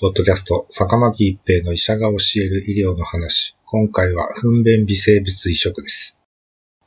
[0.00, 3.56] ポッドキャスト、坂巻一平の医者が教える医療の話。
[3.64, 6.20] 今回は、糞便微生物移植です。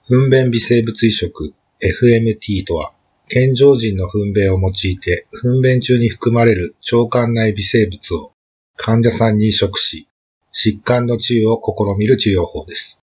[0.08, 2.94] 糞便微生物移植、FMT とは、
[3.28, 8.32] 健常人の糞便を用いて、糞便中に含まれる腸管内微生物を
[8.78, 10.08] 患者さんに移植し、
[10.54, 13.02] 疾患の治癒を試みる治療法です。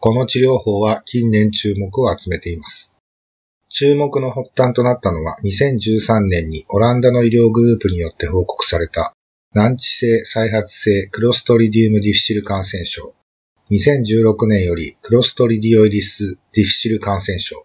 [0.00, 2.96] この治療法は近年注目を集めています。
[3.68, 9.15] 注目の発端となったのは2013年にオランダの医療グループによって報告された
[9.56, 13.14] 難治性再発性クロストリディウムディフィシル感染症。
[13.70, 17.64] 2016年よりクロストリディオイディスディフィシル感染症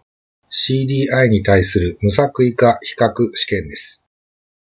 [0.50, 4.02] CDI に対する無作為化比較試験です。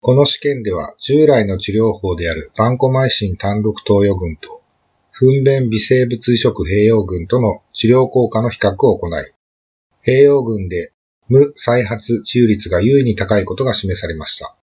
[0.01, 4.61] この試験では従来の治療法であるバンコマイシン単独投与群と
[5.11, 9.23] 糞便微生物移植併用群との治療効果の比較を行い、
[10.05, 10.93] 併用群で
[11.27, 14.55] 無再発治癒率が有意に高いことが示されました。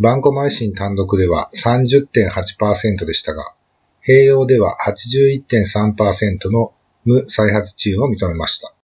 [0.00, 3.54] バンコマイシン単独では30.8%でしたが、
[4.02, 6.72] 併用では81.3%の
[7.04, 8.74] 無再発治癒を認めました。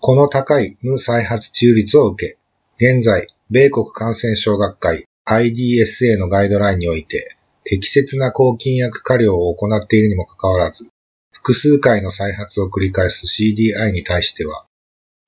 [0.00, 2.38] この高い無再発治癒率を受け、
[2.76, 10.88] 現在、米国感染症学会 IDSA のガイドラインにおいて、適切な抗菌薬過量を行っているにもかかわらず、
[11.32, 14.64] 複数回の再発を繰り返す CDI に対しては、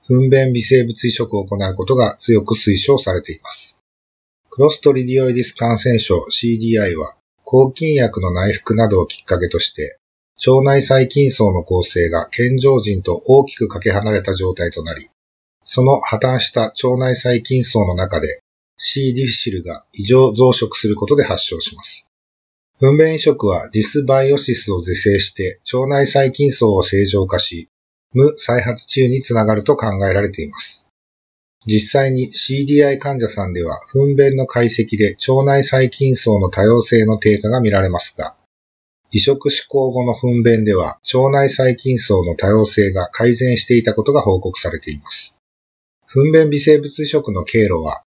[0.05, 3.79] 糞便微生物移植を行うことが強く推奨されています。
[4.59, 7.15] クロストリディオイディス感染症 CDI は、
[7.45, 10.01] 抗菌薬の内服などをきっかけとして、
[10.49, 15.11] 腸内細菌層の構成が健常人と大きくかけ離れた状態となり、
[15.63, 18.43] その破綻した腸内細菌層の中で
[18.77, 22.09] C ディフィシルが異常増殖することで発症します。
[22.81, 27.69] 糞便移植はディスバイオシスを是正して腸内細菌層を正常化し、
[28.13, 30.88] 無再発治癒につながると考えられています。
[31.67, 38.37] 実際に CDI 患者さんでは、糞便の解析で腸内細菌層の多様性の低下が見られますが、
[39.11, 45.35] 移植施行後の糞便では腸内細菌層の多様性が改善していたことが報告されています。
[46.07, 48.03] 糞便微生物移植の経路は、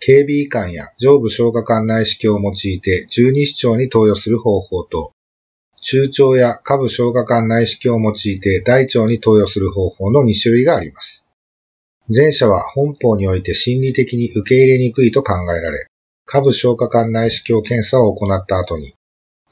[0.00, 5.12] 警備管や上部消化管内視鏡を用いて十二指腸に投与する方法と、
[5.80, 11.24] 中腸や下部消化管内視鏡を用いて大腸に投与する方法の2種類があります。
[12.08, 15.86] 前者は本法において心理的に受け入れにくいと考えられ、
[16.26, 18.94] 下部消化管内視鏡検査を行った後に、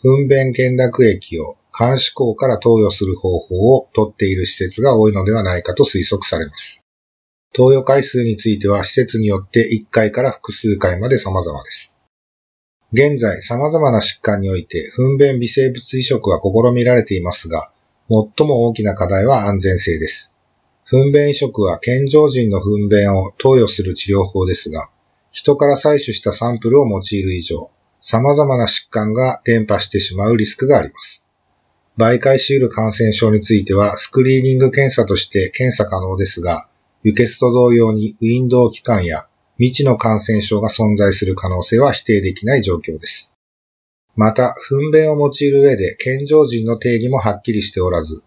[0.03, 6.83] 糞便懸濁液を監視口から投与する方法をとっている施設が多いのではないかと推測されます。
[7.53, 11.97] 投与回数については施設によって1回から複数回まで様々です。
[12.93, 17.73] 現在様々な疾患において糞便微生物移植は試みられていますが、
[18.09, 20.35] 最も大きな課題は安全性です。
[20.91, 24.91] 糞便移植は健常人の糞便を投与する治療法ですが、
[25.31, 27.71] 人から採取したサンプルを用いる以上、
[28.01, 31.25] 様々な疾患が伝播してしまうリスクがあります。
[31.97, 36.69] 媒介し得る感染症についてはスクリーニング検査として検査可能ですが、
[37.05, 39.29] 輸血と同様にウィンドウ期間や
[39.59, 43.33] 未知の感染症が存在する可能性は否定できない状況です。
[44.17, 48.25] また、糞便を用いる上で健常人の定義もはっきりしておらず、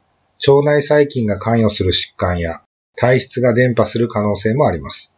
[0.48, 2.64] 腸内細菌が関与する疾患や
[2.96, 5.14] 体質が伝播する可能性もあります。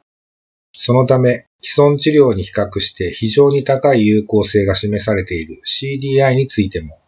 [0.74, 7.00] そのため、既存治療に比較して非常に高い有効性が示されている CDI についても、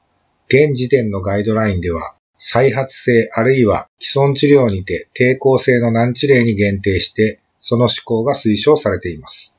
[0.47, 9.55] 現時点のガイドラインでは、再発性あるいは既存治療にて抵抗性の難治例に限定して、その施行が推奨されています。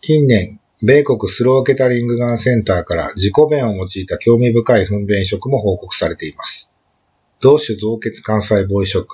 [0.00, 6.70] 近年、米国スローケタリングガンセンターから自己便を用いた興味深い糞便移植も報告されています。
[7.44, 9.06] 同種造血幹細胞移植、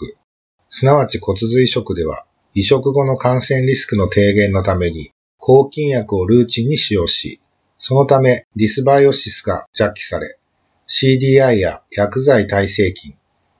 [0.68, 7.40] すなわち骨髄移植では、移植後の感染リスクの低減のために、抗菌薬をルーチンに使用し、
[7.76, 10.38] そのためディスバイオシスが弱気され、
[10.86, 13.14] CDI や薬剤耐性菌、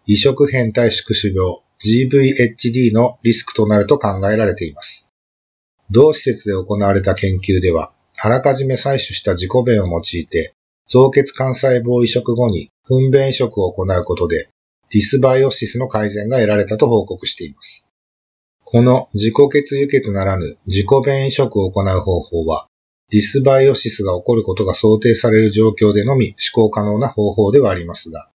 [0.07, 5.09] 移植変態縮腫病、GVHD のリスクとなると考えられています。
[5.91, 7.91] 同施設で行われた研究では、
[8.23, 10.55] あらかじめ採取した自己便を用いて、
[10.87, 14.49] 造血幹細胞移植後に糞便移植を行うことで、
[14.93, 17.87] ディスバイオシスの改善が得られたと報告しています。
[18.65, 22.67] この自己血輸血ならぬ自己便移植を行う方法は、
[23.11, 28.31] ディスバイオシスが起こることが想定される状況でのみ施行可能な方法ではありますが、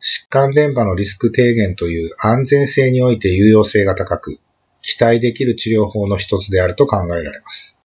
[0.00, 4.38] 疾患連場のリスク低減という安全性において有用性が高く、
[4.82, 7.78] 期待できる治療法の一つであると考えられます。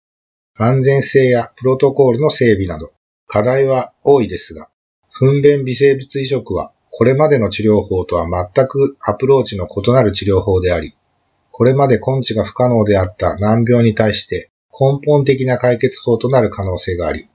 [0.56, 2.92] 安全性やプロトコールの整備など、
[3.26, 4.68] 課題は多いですが、
[5.10, 10.94] 糞便微生物移植はこれまでの治療法とは全くアプローチの異なる治療法であり、
[11.50, 17.28] これまで根治が不可能であった難病に対して根本的な解決法となる可能性があり、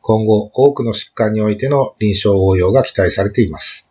[0.00, 3.90] 今後多くの疾患においての臨床応用が期待されています。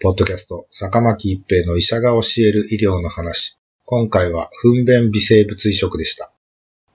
[0.00, 3.58] ポッドキャスト、坂巻一平の医者が教える医療の話。
[3.84, 6.32] 今回は糞便微生物移植でした。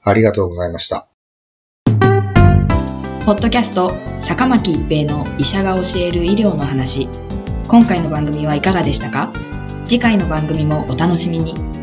[0.02, 1.08] ありがとうございました。
[3.26, 7.25] ポッドキャスト、坂巻一平の医者が教える医療の話。
[7.76, 9.34] 今回の番組はいかがでしたか？
[9.84, 11.75] 次回の番組もお楽しみに。